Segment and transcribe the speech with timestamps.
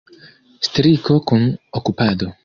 [0.67, 1.43] Striko kun
[1.81, 2.33] okupado.